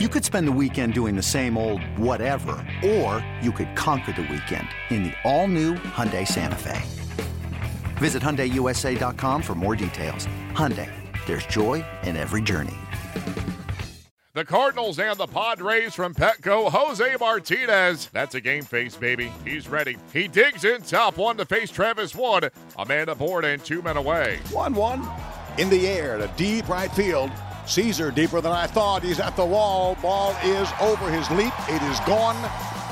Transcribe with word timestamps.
You 0.00 0.08
could 0.08 0.24
spend 0.24 0.48
the 0.48 0.58
weekend 0.60 0.92
doing 0.92 1.14
the 1.14 1.22
same 1.22 1.56
old 1.56 1.80
whatever, 1.96 2.56
or 2.84 3.24
you 3.40 3.52
could 3.52 3.76
conquer 3.76 4.10
the 4.10 4.22
weekend 4.22 4.66
in 4.90 5.04
the 5.04 5.12
all-new 5.22 5.74
Hyundai 5.74 6.26
Santa 6.26 6.56
Fe. 6.56 6.82
Visit 7.98 8.20
HyundaiUSA.com 8.20 9.40
for 9.40 9.54
more 9.54 9.76
details. 9.76 10.26
Hyundai, 10.50 10.90
there's 11.26 11.46
joy 11.46 11.84
in 12.02 12.16
every 12.16 12.42
journey. 12.42 12.74
The 14.32 14.44
Cardinals 14.44 14.98
and 14.98 15.16
the 15.16 15.28
Padres 15.28 15.94
from 15.94 16.12
Petco. 16.12 16.72
Jose 16.72 17.16
Martinez. 17.20 18.10
That's 18.12 18.34
a 18.34 18.40
game 18.40 18.64
face, 18.64 18.96
baby. 18.96 19.32
He's 19.44 19.68
ready. 19.68 19.96
He 20.12 20.26
digs 20.26 20.64
in 20.64 20.82
top 20.82 21.18
one 21.18 21.36
to 21.36 21.44
face 21.44 21.70
Travis 21.70 22.16
Wood. 22.16 22.50
A 22.78 22.84
man 22.84 23.10
aboard 23.10 23.44
and 23.44 23.64
two 23.64 23.80
men 23.80 23.96
away. 23.96 24.40
1 24.50 24.74
1 24.74 25.08
in 25.58 25.70
the 25.70 25.86
air 25.86 26.18
to 26.18 26.28
deep 26.36 26.68
right 26.68 26.90
field. 26.90 27.30
Caesar 27.66 28.10
deeper 28.10 28.40
than 28.40 28.52
I 28.52 28.66
thought. 28.66 29.02
He's 29.02 29.20
at 29.20 29.36
the 29.36 29.44
wall. 29.44 29.96
Ball 30.02 30.36
is 30.44 30.68
over 30.80 31.10
his 31.10 31.30
leap. 31.30 31.52
It 31.68 31.82
is 31.82 31.98
gone. 32.00 32.36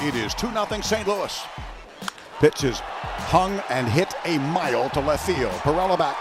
It 0.01 0.15
is 0.15 0.35
2 0.35 0.51
0 0.51 0.67
St. 0.81 1.07
Louis. 1.07 1.47
Pitch 2.41 2.65
is 2.65 2.81
hung 2.81 3.63
and 3.69 3.87
hit 3.87 4.15
a 4.25 4.39
mile 4.39 4.91
to 4.91 5.01
left 5.01 5.27
field. 5.27 5.53
Pirela 5.63 5.99
back. 5.99 6.17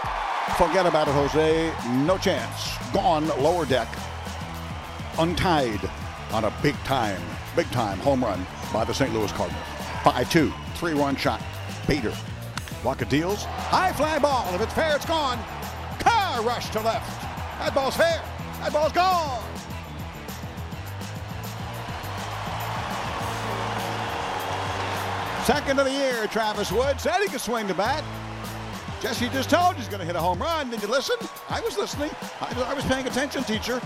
Forget 0.56 0.86
about 0.86 1.08
it, 1.08 1.12
Jose. 1.12 1.72
No 2.04 2.18
chance. 2.18 2.76
Gone 2.92 3.26
lower 3.42 3.64
deck. 3.64 3.88
Untied 5.18 5.80
on 6.32 6.44
a 6.44 6.52
big 6.62 6.74
time, 6.84 7.20
big 7.56 7.70
time 7.70 7.98
home 7.98 8.22
run 8.22 8.46
by 8.72 8.84
the 8.84 8.92
St. 8.92 9.12
Louis 9.12 9.32
Cardinals. 9.32 9.64
5 10.04 10.30
2, 10.30 10.52
3 10.74 10.94
1 10.94 11.16
shot. 11.16 11.42
Bader. 11.86 12.14
Walk 12.84 13.00
of 13.00 13.08
deals. 13.08 13.44
High 13.44 13.92
fly 13.92 14.18
ball. 14.18 14.54
If 14.54 14.60
it's 14.60 14.74
fair, 14.74 14.94
it's 14.96 15.06
gone. 15.06 15.38
Car 16.00 16.42
rush 16.42 16.68
to 16.70 16.80
left. 16.80 17.22
That 17.58 17.74
ball's 17.74 17.96
fair. 17.96 18.22
That 18.62 18.72
ball's 18.72 18.92
gone. 18.92 19.42
Second 25.44 25.80
of 25.80 25.86
the 25.86 25.90
year, 25.90 26.28
Travis 26.28 26.70
Wood 26.70 27.00
said 27.00 27.20
he 27.20 27.26
could 27.26 27.40
swing 27.40 27.66
the 27.66 27.74
bat. 27.74 28.04
Jesse 29.00 29.28
just 29.30 29.50
told 29.50 29.74
you 29.74 29.80
he's 29.80 29.88
going 29.88 29.98
to 29.98 30.06
hit 30.06 30.14
a 30.14 30.20
home 30.20 30.40
run. 30.40 30.70
Did 30.70 30.80
you 30.80 30.86
listen? 30.86 31.16
I 31.50 31.60
was 31.60 31.76
listening. 31.76 32.10
I, 32.40 32.54
I 32.68 32.72
was 32.72 32.84
paying 32.84 33.04
attention, 33.08 33.42
teacher. 33.42 33.80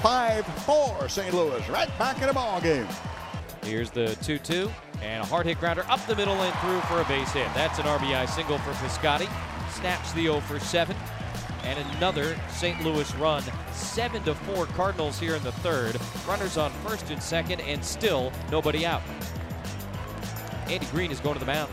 5-4 0.00 1.10
St. 1.10 1.34
Louis, 1.34 1.68
right 1.68 1.90
back 1.98 2.22
in 2.22 2.28
the 2.28 2.32
ball 2.32 2.62
game. 2.62 2.88
Here's 3.62 3.90
the 3.90 4.16
2-2 4.22 4.72
and 5.02 5.22
a 5.22 5.26
hard 5.26 5.44
hit 5.44 5.60
grounder 5.60 5.84
up 5.90 6.00
the 6.06 6.16
middle 6.16 6.40
and 6.40 6.58
through 6.60 6.80
for 6.82 7.02
a 7.02 7.04
base 7.04 7.32
hit. 7.32 7.46
That's 7.52 7.78
an 7.78 7.84
RBI 7.84 8.26
single 8.30 8.56
for 8.56 8.70
Piscotty. 8.72 9.28
Snaps 9.70 10.12
the 10.12 10.22
0 10.22 10.40
for 10.40 10.58
7 10.58 10.96
and 11.66 11.96
another 11.96 12.36
St. 12.48 12.80
Louis 12.82 13.12
run. 13.16 13.42
7 13.72 14.22
to 14.22 14.34
4 14.34 14.66
Cardinals 14.66 15.18
here 15.18 15.34
in 15.34 15.42
the 15.42 15.52
third. 15.52 15.96
Runners 16.26 16.56
on 16.56 16.70
first 16.84 17.10
and 17.10 17.22
second, 17.22 17.60
and 17.62 17.84
still 17.84 18.32
nobody 18.50 18.86
out. 18.86 19.02
Andy 20.68 20.86
Green 20.86 21.10
is 21.10 21.20
going 21.20 21.34
to 21.34 21.40
the 21.40 21.46
mound. 21.46 21.72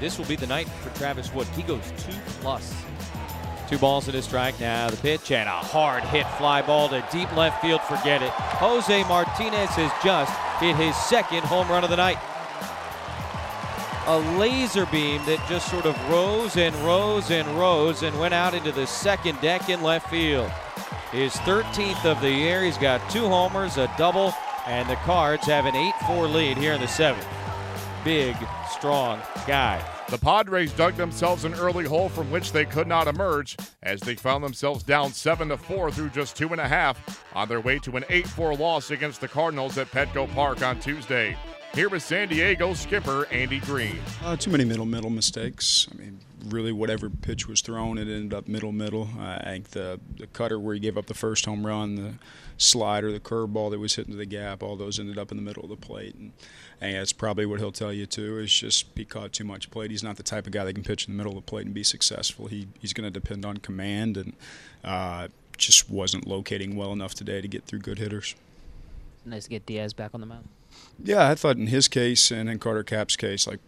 This 0.00 0.18
will 0.18 0.26
be 0.26 0.36
the 0.36 0.48
night 0.48 0.68
for 0.68 0.90
Travis 0.98 1.32
Wood. 1.32 1.46
He 1.48 1.62
goes 1.62 1.84
two 1.96 2.16
plus. 2.40 2.74
Two 3.68 3.78
balls 3.78 4.08
and 4.08 4.16
a 4.16 4.22
strike. 4.22 4.58
Now 4.58 4.90
the 4.90 4.96
pitch 4.96 5.30
and 5.30 5.48
a 5.48 5.52
hard 5.52 6.02
hit 6.04 6.26
fly 6.38 6.60
ball 6.60 6.88
to 6.88 7.06
deep 7.12 7.34
left 7.36 7.62
field. 7.62 7.80
Forget 7.82 8.20
it. 8.20 8.30
Jose 8.30 9.04
Martinez 9.04 9.70
has 9.70 9.92
just 10.04 10.32
hit 10.60 10.76
his 10.76 10.96
second 10.96 11.44
home 11.44 11.68
run 11.68 11.84
of 11.84 11.90
the 11.90 11.96
night 11.96 12.18
a 14.06 14.18
laser 14.38 14.86
beam 14.86 15.20
that 15.26 15.44
just 15.48 15.70
sort 15.70 15.86
of 15.86 15.96
rose 16.10 16.56
and 16.56 16.74
rose 16.76 17.30
and 17.30 17.46
rose 17.58 18.02
and 18.02 18.18
went 18.18 18.34
out 18.34 18.54
into 18.54 18.72
the 18.72 18.86
second 18.86 19.40
deck 19.40 19.68
in 19.68 19.82
left 19.82 20.10
field. 20.10 20.50
His 21.12 21.32
13th 21.34 22.04
of 22.04 22.20
the 22.20 22.30
year. 22.30 22.64
He's 22.64 22.78
got 22.78 23.08
two 23.10 23.26
homers, 23.26 23.76
a 23.76 23.92
double, 23.96 24.34
and 24.66 24.88
the 24.88 24.96
Cards 24.96 25.46
have 25.46 25.66
an 25.66 25.76
8 25.76 25.92
4 26.06 26.26
lead 26.26 26.56
here 26.56 26.72
in 26.72 26.80
the 26.80 26.88
seventh. 26.88 27.26
Big, 28.04 28.34
strong 28.70 29.20
guy. 29.46 29.84
The 30.08 30.18
Padres 30.18 30.72
dug 30.72 30.94
themselves 30.94 31.44
an 31.44 31.54
early 31.54 31.84
hole 31.84 32.08
from 32.08 32.30
which 32.30 32.52
they 32.52 32.64
could 32.64 32.88
not 32.88 33.06
emerge 33.06 33.56
as 33.82 34.00
they 34.00 34.16
found 34.16 34.42
themselves 34.42 34.82
down 34.82 35.12
7 35.12 35.48
to 35.50 35.56
4 35.56 35.92
through 35.92 36.10
just 36.10 36.36
two 36.36 36.48
and 36.48 36.60
a 36.60 36.66
half 36.66 37.24
on 37.34 37.48
their 37.48 37.60
way 37.60 37.78
to 37.78 37.96
an 37.96 38.04
8 38.08 38.26
4 38.26 38.56
loss 38.56 38.90
against 38.90 39.20
the 39.20 39.28
Cardinals 39.28 39.78
at 39.78 39.90
Petco 39.90 40.32
Park 40.34 40.62
on 40.62 40.80
Tuesday. 40.80 41.36
Here 41.74 41.94
is 41.94 42.04
San 42.04 42.28
Diego 42.28 42.74
skipper 42.74 43.26
Andy 43.30 43.58
Green. 43.60 43.98
Uh, 44.22 44.36
too 44.36 44.50
many 44.50 44.62
middle 44.62 44.84
middle 44.84 45.08
mistakes. 45.08 45.88
I 45.90 45.96
mean, 45.96 46.20
really, 46.44 46.70
whatever 46.70 47.08
pitch 47.08 47.48
was 47.48 47.62
thrown, 47.62 47.96
it 47.96 48.02
ended 48.02 48.34
up 48.34 48.46
middle 48.46 48.72
middle. 48.72 49.08
I 49.18 49.40
think 49.44 49.70
the 49.70 49.98
the 50.18 50.26
cutter 50.26 50.58
where 50.60 50.74
he 50.74 50.80
gave 50.80 50.98
up 50.98 51.06
the 51.06 51.14
first 51.14 51.46
home 51.46 51.66
run, 51.66 51.94
the 51.94 52.14
slider, 52.58 53.10
the 53.10 53.20
curveball 53.20 53.70
that 53.70 53.78
was 53.78 53.94
hitting 53.94 54.18
the 54.18 54.26
gap, 54.26 54.62
all 54.62 54.76
those 54.76 55.00
ended 55.00 55.16
up 55.16 55.30
in 55.30 55.38
the 55.38 55.42
middle 55.42 55.62
of 55.62 55.70
the 55.70 55.76
plate. 55.76 56.14
And, 56.14 56.32
and 56.82 56.94
that's 56.94 57.14
probably 57.14 57.46
what 57.46 57.58
he'll 57.58 57.72
tell 57.72 57.90
you 57.92 58.04
too. 58.04 58.38
Is 58.38 58.52
just 58.52 58.84
he 58.94 59.06
caught 59.06 59.32
too 59.32 59.44
much 59.44 59.70
plate. 59.70 59.90
He's 59.90 60.02
not 60.02 60.18
the 60.18 60.22
type 60.22 60.46
of 60.46 60.52
guy 60.52 60.64
that 60.64 60.74
can 60.74 60.84
pitch 60.84 61.08
in 61.08 61.14
the 61.14 61.16
middle 61.16 61.38
of 61.38 61.42
the 61.42 61.50
plate 61.50 61.64
and 61.64 61.74
be 61.74 61.84
successful. 61.84 62.48
He 62.48 62.68
he's 62.80 62.92
going 62.92 63.10
to 63.10 63.20
depend 63.20 63.46
on 63.46 63.56
command 63.56 64.18
and 64.18 64.34
uh, 64.84 65.28
just 65.56 65.88
wasn't 65.88 66.26
locating 66.26 66.76
well 66.76 66.92
enough 66.92 67.14
today 67.14 67.40
to 67.40 67.48
get 67.48 67.64
through 67.64 67.78
good 67.78 67.98
hitters. 67.98 68.34
Nice 69.24 69.44
to 69.44 69.50
get 69.50 69.64
Diaz 69.64 69.94
back 69.94 70.10
on 70.12 70.20
the 70.20 70.26
mound. 70.26 70.48
Yeah, 71.02 71.28
I 71.28 71.34
thought 71.34 71.56
in 71.56 71.68
his 71.68 71.88
case 71.88 72.30
and 72.30 72.48
in 72.48 72.58
Carter 72.58 72.82
Capps' 72.84 73.16
case, 73.16 73.46
like 73.46 73.60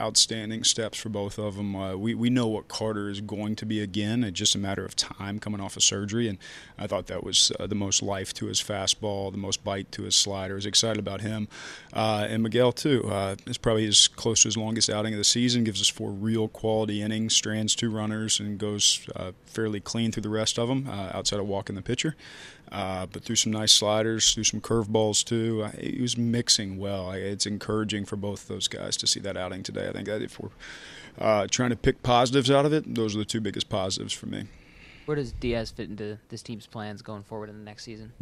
outstanding 0.00 0.64
steps 0.64 0.98
for 0.98 1.10
both 1.10 1.38
of 1.38 1.56
them. 1.56 1.76
Uh, 1.76 1.94
we, 1.96 2.14
we 2.14 2.30
know 2.30 2.48
what 2.48 2.68
Carter 2.68 3.10
is 3.10 3.20
going 3.20 3.54
to 3.56 3.66
be 3.66 3.80
again. 3.80 4.24
It's 4.24 4.38
just 4.38 4.54
a 4.54 4.58
matter 4.58 4.84
of 4.84 4.96
time 4.96 5.38
coming 5.38 5.60
off 5.60 5.76
of 5.76 5.82
surgery. 5.82 6.28
And 6.28 6.38
I 6.78 6.86
thought 6.86 7.06
that 7.08 7.22
was 7.22 7.52
uh, 7.60 7.66
the 7.66 7.74
most 7.74 8.02
life 8.02 8.32
to 8.34 8.46
his 8.46 8.60
fastball, 8.62 9.30
the 9.30 9.38
most 9.38 9.62
bite 9.62 9.92
to 9.92 10.04
his 10.04 10.16
slider. 10.16 10.54
I 10.54 10.56
was 10.56 10.66
excited 10.66 10.98
about 10.98 11.20
him. 11.20 11.48
Uh, 11.92 12.26
and 12.28 12.42
Miguel, 12.42 12.72
too. 12.72 13.04
Uh, 13.08 13.36
it's 13.46 13.58
probably 13.58 13.86
as 13.86 14.08
close 14.08 14.42
to 14.42 14.48
his 14.48 14.56
longest 14.56 14.88
outing 14.88 15.12
of 15.12 15.18
the 15.18 15.24
season. 15.24 15.64
Gives 15.64 15.80
us 15.80 15.88
four 15.88 16.10
real 16.10 16.48
quality 16.48 17.02
innings, 17.02 17.36
strands 17.36 17.74
two 17.74 17.90
runners, 17.90 18.40
and 18.40 18.58
goes 18.58 19.06
uh, 19.14 19.32
fairly 19.44 19.80
clean 19.80 20.12
through 20.12 20.22
the 20.22 20.28
rest 20.30 20.58
of 20.58 20.68
them 20.68 20.88
uh, 20.88 21.10
outside 21.12 21.40
of 21.40 21.46
walking 21.46 21.76
the 21.76 21.82
pitcher. 21.82 22.16
But 22.70 23.24
threw 23.24 23.34
some 23.34 23.52
nice 23.52 23.72
sliders, 23.72 24.32
threw 24.32 24.44
some 24.44 24.60
curveballs 24.60 25.24
too. 25.24 25.64
He 25.78 26.00
was 26.00 26.16
mixing 26.16 26.78
well. 26.78 27.10
It's 27.10 27.44
encouraging 27.44 28.04
for 28.04 28.14
both 28.14 28.46
those 28.46 28.68
guys 28.68 28.96
to 28.98 29.08
see 29.08 29.18
that 29.20 29.36
outing 29.36 29.64
today. 29.64 29.89
I 29.90 29.92
think 29.92 30.06
that 30.06 30.22
if 30.22 30.40
we're 30.40 30.50
uh, 31.18 31.46
trying 31.50 31.70
to 31.70 31.76
pick 31.76 32.02
positives 32.02 32.50
out 32.50 32.64
of 32.64 32.72
it, 32.72 32.94
those 32.94 33.14
are 33.14 33.18
the 33.18 33.24
two 33.24 33.40
biggest 33.40 33.68
positives 33.68 34.12
for 34.12 34.26
me. 34.26 34.44
Where 35.04 35.16
does 35.16 35.32
Diaz 35.32 35.70
fit 35.70 35.90
into 35.90 36.18
this 36.28 36.42
team's 36.42 36.66
plans 36.66 37.02
going 37.02 37.24
forward 37.24 37.48
in 37.48 37.58
the 37.58 37.64
next 37.64 37.84
season? 37.84 38.12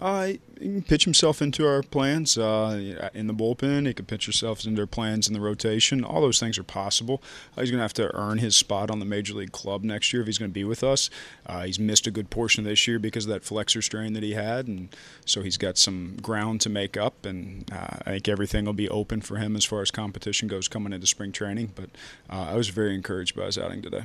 Uh, 0.00 0.26
he 0.60 0.66
can 0.66 0.82
pitch 0.82 1.04
himself 1.04 1.42
into 1.42 1.66
our 1.66 1.82
plans 1.82 2.38
uh, 2.38 3.08
in 3.14 3.26
the 3.26 3.34
bullpen. 3.34 3.86
He 3.86 3.94
could 3.94 4.06
pitch 4.06 4.26
himself 4.26 4.64
into 4.64 4.80
our 4.80 4.86
plans 4.86 5.26
in 5.26 5.34
the 5.34 5.40
rotation. 5.40 6.04
All 6.04 6.20
those 6.20 6.38
things 6.38 6.58
are 6.58 6.64
possible. 6.64 7.22
Uh, 7.56 7.62
he's 7.62 7.70
going 7.70 7.78
to 7.78 7.82
have 7.82 7.92
to 7.94 8.14
earn 8.14 8.38
his 8.38 8.56
spot 8.56 8.90
on 8.90 8.98
the 8.98 9.04
major 9.04 9.34
league 9.34 9.52
club 9.52 9.82
next 9.82 10.12
year 10.12 10.22
if 10.22 10.26
he's 10.26 10.38
going 10.38 10.50
to 10.50 10.54
be 10.54 10.64
with 10.64 10.84
us. 10.84 11.10
Uh, 11.46 11.64
he's 11.64 11.78
missed 11.78 12.06
a 12.06 12.10
good 12.10 12.30
portion 12.30 12.64
of 12.64 12.68
this 12.68 12.86
year 12.86 12.98
because 12.98 13.24
of 13.24 13.30
that 13.30 13.44
flexor 13.44 13.82
strain 13.82 14.12
that 14.12 14.22
he 14.22 14.34
had, 14.34 14.66
and 14.68 14.88
so 15.24 15.42
he's 15.42 15.56
got 15.56 15.76
some 15.78 16.16
ground 16.22 16.60
to 16.60 16.68
make 16.68 16.96
up. 16.96 17.24
And 17.24 17.70
uh, 17.72 17.98
I 18.06 18.10
think 18.10 18.28
everything 18.28 18.64
will 18.64 18.72
be 18.72 18.88
open 18.88 19.20
for 19.20 19.36
him 19.36 19.56
as 19.56 19.64
far 19.64 19.82
as 19.82 19.90
competition 19.90 20.48
goes 20.48 20.68
coming 20.68 20.92
into 20.92 21.06
spring 21.06 21.32
training. 21.32 21.72
But 21.74 21.90
uh, 22.30 22.50
I 22.50 22.54
was 22.54 22.68
very 22.68 22.94
encouraged 22.94 23.36
by 23.36 23.46
his 23.46 23.58
outing 23.58 23.82
today. 23.82 24.04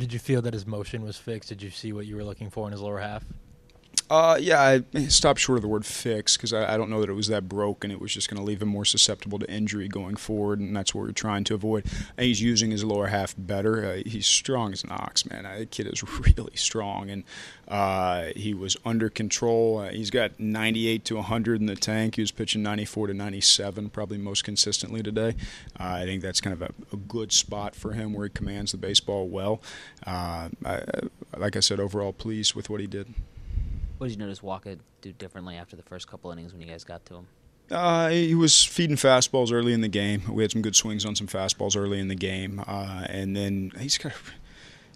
Did 0.00 0.12
you 0.12 0.18
feel 0.18 0.42
that 0.42 0.54
his 0.54 0.66
motion 0.66 1.02
was 1.02 1.16
fixed? 1.16 1.50
Did 1.50 1.62
you 1.62 1.70
see 1.70 1.92
what 1.92 2.06
you 2.06 2.16
were 2.16 2.24
looking 2.24 2.50
for 2.50 2.66
in 2.66 2.72
his 2.72 2.80
lower 2.80 2.98
half? 2.98 3.24
Uh, 4.10 4.36
yeah, 4.40 4.80
I 4.92 5.06
stopped 5.06 5.38
short 5.38 5.58
of 5.58 5.62
the 5.62 5.68
word 5.68 5.86
fix 5.86 6.36
because 6.36 6.52
I, 6.52 6.74
I, 6.74 6.76
don't 6.76 6.90
know 6.90 7.00
that 7.00 7.08
it 7.08 7.14
was 7.14 7.28
that 7.28 7.48
broken. 7.48 7.92
It 7.92 8.00
was 8.00 8.12
just 8.12 8.28
going 8.28 8.38
to 8.38 8.44
leave 8.44 8.60
him 8.60 8.66
more 8.66 8.84
susceptible 8.84 9.38
to 9.38 9.48
injury 9.48 9.86
going 9.86 10.16
forward, 10.16 10.58
and 10.58 10.74
that's 10.74 10.92
what 10.92 11.02
we're 11.02 11.12
trying 11.12 11.44
to 11.44 11.54
avoid. 11.54 11.84
And 12.16 12.26
he's 12.26 12.42
using 12.42 12.72
his 12.72 12.82
lower 12.82 13.06
half 13.06 13.36
better. 13.38 13.84
Uh, 13.84 14.02
he's 14.04 14.26
strong 14.26 14.72
as 14.72 14.82
an 14.82 14.90
ox, 14.90 15.30
man. 15.30 15.44
That 15.44 15.70
kid 15.70 15.86
is 15.86 16.02
really 16.36 16.56
strong, 16.56 17.08
and 17.08 17.22
uh, 17.68 18.30
he 18.34 18.52
was 18.52 18.76
under 18.84 19.10
control. 19.10 19.78
Uh, 19.78 19.90
he's 19.90 20.10
got 20.10 20.40
98 20.40 21.04
to 21.04 21.14
100 21.14 21.60
in 21.60 21.66
the 21.66 21.76
tank. 21.76 22.16
He 22.16 22.20
was 22.20 22.32
pitching 22.32 22.64
94 22.64 23.06
to 23.06 23.14
97, 23.14 23.90
probably 23.90 24.18
most 24.18 24.42
consistently 24.42 25.04
today. 25.04 25.36
Uh, 25.78 25.84
I 25.84 26.04
think 26.04 26.20
that's 26.20 26.40
kind 26.40 26.54
of 26.54 26.62
a, 26.62 26.72
a, 26.92 26.96
good 26.96 27.30
spot 27.30 27.76
for 27.76 27.92
him 27.92 28.12
where 28.12 28.26
he 28.26 28.30
commands 28.30 28.72
the 28.72 28.78
baseball 28.78 29.28
well. 29.28 29.62
I, 30.04 30.48
like 31.36 31.54
I 31.54 31.60
said, 31.60 31.78
overall 31.78 32.12
pleased 32.12 32.54
with 32.54 32.68
what 32.68 32.80
he 32.80 32.88
did. 32.88 33.14
What 34.00 34.06
did 34.06 34.18
you 34.18 34.24
notice 34.24 34.40
Wacha 34.40 34.78
do 35.02 35.12
differently 35.12 35.56
after 35.56 35.76
the 35.76 35.82
first 35.82 36.08
couple 36.08 36.30
innings 36.30 36.54
when 36.54 36.62
you 36.62 36.66
guys 36.66 36.84
got 36.84 37.04
to 37.04 37.16
him? 37.16 37.26
Uh, 37.70 38.08
he 38.08 38.34
was 38.34 38.64
feeding 38.64 38.96
fastballs 38.96 39.52
early 39.52 39.74
in 39.74 39.82
the 39.82 39.88
game. 39.88 40.22
We 40.32 40.42
had 40.42 40.50
some 40.50 40.62
good 40.62 40.74
swings 40.74 41.04
on 41.04 41.14
some 41.14 41.26
fastballs 41.26 41.76
early 41.76 42.00
in 42.00 42.08
the 42.08 42.14
game, 42.14 42.64
uh, 42.66 43.04
and 43.10 43.36
then 43.36 43.72
he's 43.78 43.98
got 43.98 44.12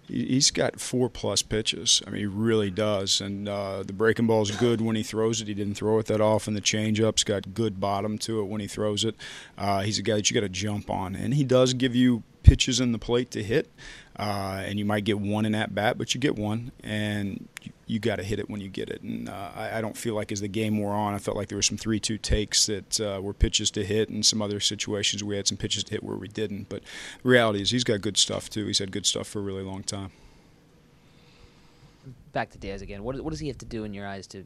he's 0.07 0.49
got 0.49 0.79
four 0.79 1.07
plus 1.07 1.43
pitches. 1.43 2.01
I 2.07 2.09
mean, 2.09 2.21
he 2.21 2.25
really 2.25 2.71
does. 2.71 3.21
And 3.21 3.47
uh, 3.47 3.83
the 3.83 3.93
breaking 3.93 4.25
ball 4.25 4.41
is 4.41 4.49
good 4.49 4.81
when 4.81 4.95
he 4.95 5.03
throws 5.03 5.39
it. 5.39 5.47
He 5.47 5.53
didn't 5.53 5.75
throw 5.75 5.99
it 5.99 6.07
that 6.07 6.19
often. 6.19 6.55
The 6.55 6.61
changeup's 6.61 7.23
got 7.23 7.53
good 7.53 7.79
bottom 7.79 8.17
to 8.17 8.39
it 8.39 8.45
when 8.45 8.59
he 8.59 8.65
throws 8.65 9.05
it. 9.05 9.13
Uh, 9.55 9.81
he's 9.81 9.99
a 9.99 10.01
guy 10.01 10.15
that 10.15 10.31
you 10.31 10.33
got 10.33 10.41
to 10.41 10.49
jump 10.49 10.89
on, 10.89 11.15
and 11.15 11.35
he 11.35 11.43
does 11.43 11.75
give 11.75 11.93
you 11.93 12.23
pitches 12.41 12.79
in 12.79 12.91
the 12.91 12.99
plate 12.99 13.29
to 13.31 13.43
hit, 13.43 13.69
uh, 14.17 14.63
and 14.65 14.79
you 14.79 14.85
might 14.85 15.03
get 15.03 15.19
one 15.19 15.45
in 15.45 15.53
at 15.53 15.75
bat, 15.75 15.99
but 15.99 16.15
you 16.15 16.19
get 16.19 16.35
one, 16.35 16.71
and 16.83 17.47
you, 17.61 17.71
you 17.87 17.99
got 17.99 18.15
to 18.15 18.23
hit 18.23 18.39
it 18.39 18.49
when 18.49 18.61
you 18.61 18.67
get 18.67 18.89
it. 18.89 19.01
And 19.01 19.29
uh, 19.29 19.51
I, 19.55 19.77
I, 19.77 19.81
don't 19.81 19.95
feel 19.95 20.15
like 20.15 20.31
as 20.31 20.41
the 20.41 20.47
game 20.47 20.77
wore 20.79 20.93
on, 20.93 21.13
I 21.13 21.19
felt 21.19 21.37
like 21.37 21.49
there 21.49 21.57
were 21.57 21.61
some 21.61 21.77
three-two 21.77 22.17
takes 22.17 22.65
that 22.65 22.99
uh, 22.99 23.19
were 23.21 23.33
pitches 23.33 23.69
to 23.71 23.85
hit, 23.85 24.09
and 24.09 24.25
some 24.25 24.41
other 24.41 24.59
situations 24.59 25.23
we 25.23 25.35
had 25.35 25.47
some 25.47 25.57
pitches 25.57 25.83
to 25.85 25.91
hit 25.91 26.03
where 26.03 26.17
we 26.17 26.27
didn't. 26.27 26.69
But 26.69 26.83
reality 27.23 27.61
is, 27.61 27.71
he's 27.71 27.83
got 27.83 28.01
good 28.01 28.17
stuff 28.17 28.49
too. 28.49 28.65
He's 28.65 28.79
had 28.79 28.91
good 28.91 29.05
stuff 29.05 29.27
for 29.27 29.39
a 29.39 29.43
really 29.43 29.63
long 29.63 29.83
time. 29.83 30.11
Back 32.33 32.51
to 32.51 32.57
Diaz 32.57 32.81
again. 32.81 33.03
What, 33.03 33.19
what 33.21 33.29
does 33.29 33.39
he 33.39 33.47
have 33.47 33.57
to 33.59 33.65
do 33.65 33.83
in 33.83 33.93
your 33.93 34.07
eyes 34.07 34.27
to 34.27 34.43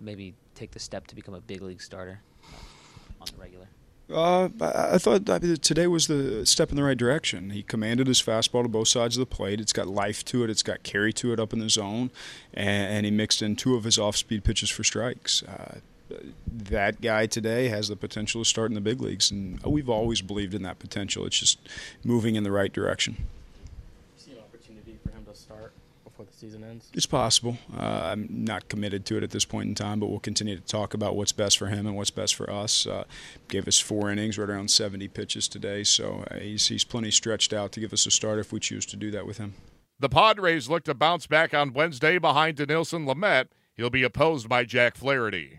maybe 0.00 0.34
take 0.54 0.70
the 0.70 0.80
step 0.80 1.06
to 1.08 1.14
become 1.14 1.34
a 1.34 1.40
big 1.40 1.62
league 1.62 1.82
starter 1.82 2.20
on 3.20 3.26
the 3.32 3.40
regular? 3.40 3.68
Uh, 4.10 4.48
I 4.60 4.96
thought 4.96 5.26
today 5.26 5.86
was 5.86 6.06
the 6.06 6.46
step 6.46 6.70
in 6.70 6.76
the 6.76 6.82
right 6.82 6.96
direction. 6.96 7.50
He 7.50 7.62
commanded 7.62 8.06
his 8.06 8.22
fastball 8.22 8.62
to 8.62 8.68
both 8.68 8.88
sides 8.88 9.18
of 9.18 9.20
the 9.20 9.26
plate. 9.26 9.60
It's 9.60 9.72
got 9.72 9.86
life 9.86 10.24
to 10.26 10.44
it. 10.44 10.50
It's 10.50 10.62
got 10.62 10.82
carry 10.82 11.12
to 11.14 11.32
it 11.34 11.38
up 11.38 11.52
in 11.52 11.58
the 11.58 11.68
zone, 11.68 12.10
and, 12.54 12.92
and 12.94 13.04
he 13.04 13.10
mixed 13.12 13.42
in 13.42 13.54
two 13.54 13.74
of 13.74 13.84
his 13.84 13.98
off-speed 13.98 14.44
pitches 14.44 14.70
for 14.70 14.82
strikes. 14.82 15.42
Uh, 15.42 15.80
that 16.48 17.02
guy 17.02 17.26
today 17.26 17.68
has 17.68 17.88
the 17.88 17.96
potential 17.96 18.40
to 18.42 18.48
start 18.48 18.70
in 18.70 18.74
the 18.74 18.80
big 18.80 19.02
leagues, 19.02 19.30
and 19.30 19.62
we've 19.62 19.90
always 19.90 20.22
believed 20.22 20.54
in 20.54 20.62
that 20.62 20.78
potential. 20.78 21.26
It's 21.26 21.38
just 21.38 21.58
moving 22.02 22.34
in 22.34 22.44
the 22.44 22.52
right 22.52 22.72
direction. 22.72 23.26
See 24.16 24.32
an 24.32 24.38
opportunity 24.38 24.96
for 25.04 25.10
him 25.10 25.26
to 25.26 25.34
start 25.38 25.74
before 26.18 26.30
the 26.32 26.36
season 26.36 26.64
ends? 26.64 26.90
It's 26.94 27.06
possible. 27.06 27.58
Uh, 27.76 28.10
I'm 28.12 28.26
not 28.28 28.68
committed 28.68 29.04
to 29.06 29.16
it 29.16 29.22
at 29.22 29.30
this 29.30 29.44
point 29.44 29.68
in 29.68 29.74
time, 29.74 30.00
but 30.00 30.08
we'll 30.08 30.18
continue 30.18 30.56
to 30.56 30.62
talk 30.62 30.92
about 30.92 31.14
what's 31.14 31.32
best 31.32 31.56
for 31.56 31.66
him 31.66 31.86
and 31.86 31.96
what's 31.96 32.10
best 32.10 32.34
for 32.34 32.50
us. 32.50 32.86
Uh, 32.86 33.04
gave 33.48 33.68
us 33.68 33.78
four 33.78 34.10
innings, 34.10 34.36
right 34.36 34.50
around 34.50 34.70
70 34.70 35.06
pitches 35.08 35.46
today, 35.46 35.84
so 35.84 36.24
uh, 36.30 36.38
he's, 36.38 36.66
he's 36.66 36.84
plenty 36.84 37.12
stretched 37.12 37.52
out 37.52 37.70
to 37.72 37.80
give 37.80 37.92
us 37.92 38.04
a 38.04 38.10
start 38.10 38.40
if 38.40 38.52
we 38.52 38.58
choose 38.58 38.84
to 38.86 38.96
do 38.96 39.10
that 39.12 39.26
with 39.26 39.38
him. 39.38 39.54
The 40.00 40.08
Padres 40.08 40.68
look 40.68 40.84
to 40.84 40.94
bounce 40.94 41.26
back 41.26 41.54
on 41.54 41.72
Wednesday 41.72 42.18
behind 42.18 42.56
Dinelson 42.56 43.06
Lamet. 43.06 43.46
He'll 43.74 43.90
be 43.90 44.02
opposed 44.02 44.48
by 44.48 44.64
Jack 44.64 44.96
Flaherty. 44.96 45.56